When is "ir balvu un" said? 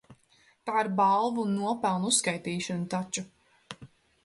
0.85-1.53